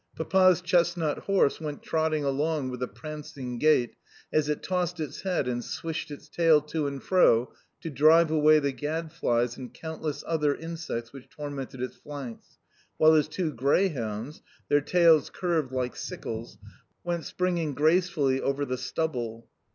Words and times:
Papa's 0.15 0.61
chestnut 0.61 1.19
horse 1.25 1.61
went 1.61 1.83
trotting 1.83 2.23
along 2.23 2.69
with 2.71 2.81
a 2.81 2.87
prancing 2.87 3.59
gait 3.59 3.93
as 4.33 4.49
it 4.49 4.63
tossed 4.63 4.99
its 4.99 5.21
head 5.21 5.47
and 5.47 5.63
swished 5.63 6.09
its 6.09 6.27
tail 6.27 6.59
to 6.59 6.87
and 6.87 7.03
fro 7.03 7.53
to 7.81 7.89
drive 7.91 8.31
away 8.31 8.57
the 8.57 8.71
gadflies 8.71 9.57
and 9.57 9.75
countless 9.75 10.23
other 10.25 10.55
insects 10.55 11.13
which 11.13 11.29
tormented 11.29 11.83
its 11.83 11.97
flanks, 11.97 12.57
while 12.97 13.13
his 13.13 13.27
two 13.27 13.53
greyhounds 13.53 14.41
their 14.69 14.81
tails 14.81 15.29
curved 15.29 15.71
like 15.71 15.95
sickles 15.95 16.57
went 17.03 17.23
springing 17.23 17.75
gracefully 17.75 18.41
over 18.41 18.65
the 18.65 18.79
stubble. 18.79 19.51